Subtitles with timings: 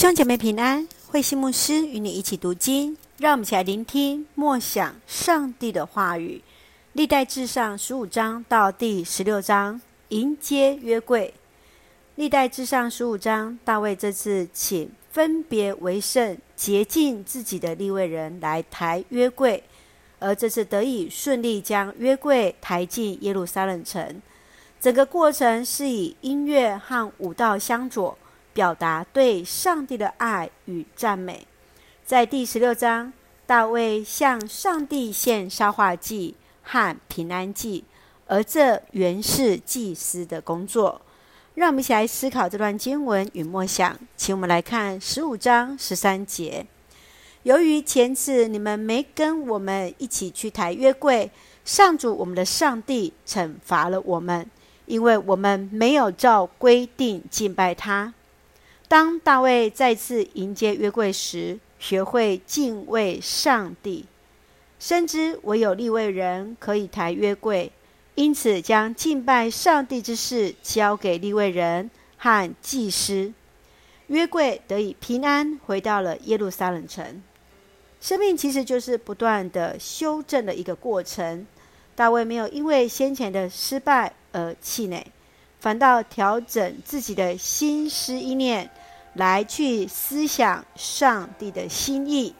[0.00, 6.42] 兄姐妹平安，慧馨牧师与你一起读经，让我们一起来聆听默想上帝的话语。
[6.94, 9.78] 历代志上十五章到第十六章，
[10.08, 11.34] 迎接约柜。
[12.14, 19.62] 历代志上十五章，大卫这次请分别为圣、洁净自己的利未人来抬约柜，
[20.18, 24.22] 而这次得以顺利将约柜抬进耶路撒冷城。
[24.80, 28.16] 整个过程是以音乐和舞蹈相佐。
[28.52, 31.46] 表达对上帝的爱与赞美。
[32.04, 33.12] 在第十六章，
[33.46, 37.84] 大卫向上帝献烧化祭和平安祭，
[38.26, 41.00] 而这原是祭司的工作。
[41.54, 43.98] 让我们一起来思考这段经文与默想。
[44.16, 46.64] 请我们来看十五章十三节：
[47.42, 51.30] 由于前次你们没跟我们一起去抬约柜，
[51.64, 54.48] 上主我们的上帝惩罚了我们，
[54.86, 58.14] 因为我们没有照规定敬拜他。
[58.90, 64.04] 当大卫再次迎接约柜时，学会敬畏上帝，
[64.80, 67.70] 深知唯有利未人可以抬约柜，
[68.16, 73.32] 因此将敬拜上帝之事交给利未人和祭司。
[74.08, 77.22] 约柜得以平安回到了耶路撒冷城。
[78.00, 81.46] 生命其实就是不断的修正的一个过程。
[81.94, 85.06] 大卫没有因为先前的失败而气馁，
[85.60, 88.68] 反倒调整自己的心思意念。
[89.14, 92.32] 来去思想上帝的心意。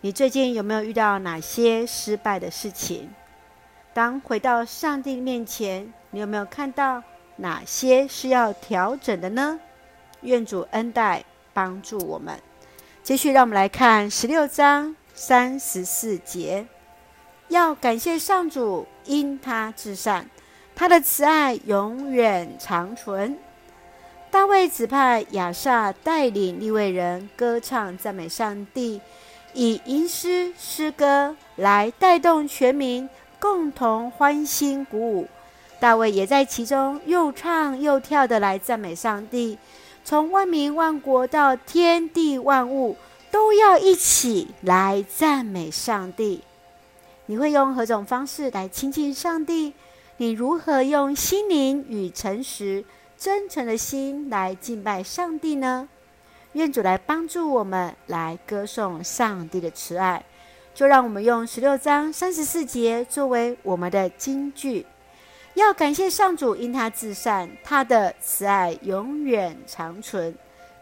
[0.00, 3.08] 你最近有没有遇到哪些失败的事情？
[3.94, 7.04] 当回到上帝面前，你有没有看到
[7.36, 9.60] 哪些是要调整的呢？
[10.22, 12.36] 愿主恩待帮助我们。
[13.04, 16.66] 继续，让我们来看十六章三十四节。
[17.46, 20.28] 要感谢上主，因他至善，
[20.76, 23.36] 他的慈爱永远长存。
[24.30, 29.00] 大卫指派亚萨带领利未人歌唱赞美上帝，
[29.54, 33.08] 以吟诗诗歌来带动全民
[33.40, 35.26] 共同欢欣鼓舞。
[35.80, 39.58] 大卫也在其中又唱又跳的来赞美上帝。
[40.04, 42.96] 从万民万国到天地万物，
[43.30, 46.42] 都要一起来赞美上帝。
[47.24, 49.72] 你会用何种方式来亲近上帝？
[50.18, 52.84] 你如何用心灵与诚实？
[53.18, 55.88] 真诚的心来敬拜上帝呢？
[56.52, 60.24] 愿主来帮助我们来歌颂上帝的慈爱。
[60.74, 64.86] 就让我们用十六章三十四节作为我们的金句。
[65.54, 70.34] 要感谢上主，因他至善，他的慈爱永远长存。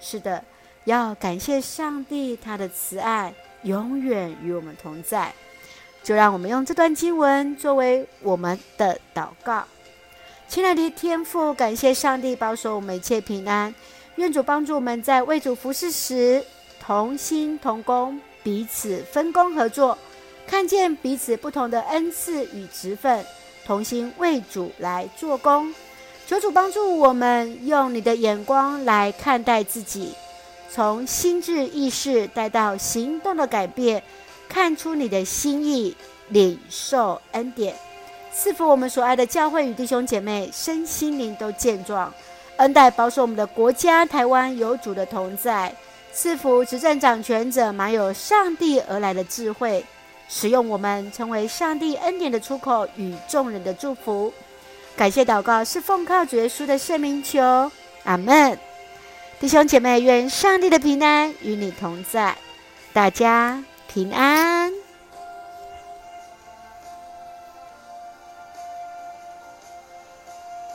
[0.00, 0.42] 是的，
[0.84, 5.32] 要感谢上帝，他的慈爱永远与我们同在。
[6.02, 9.64] 就让我们用这段经文作为我们的祷告。
[10.48, 13.74] 亲爱的天父，感谢上帝保守我们一切平安。
[14.16, 16.44] 愿主帮助我们在为主服事时
[16.78, 19.96] 同心同工，彼此分工合作，
[20.46, 23.24] 看见彼此不同的恩赐与职分，
[23.64, 25.74] 同心为主来做工。
[26.26, 30.12] 求主帮助我们用你的眼光来看待自己，
[30.70, 34.02] 从心智意识带到行动的改变，
[34.52, 35.96] 看出你的心意，
[36.28, 37.74] 领受恩典。
[38.34, 42.12] 赐福我们所爱的教会与弟兄姐妹，身心灵都健壮，
[42.58, 45.74] 恩待保守我们的国家台湾有主的同在。
[46.12, 49.82] 赐福执政掌权者，满有上帝而来的智慧，
[50.28, 54.30] 使用我们成为上帝恩典的出口与众人的祝福。
[54.94, 57.40] 感谢祷告是奉靠主耶稣的圣名求，
[58.04, 58.58] 阿门。
[59.40, 62.36] 弟兄姐妹，愿上帝的平安与你同在，
[62.92, 64.71] 大家平安。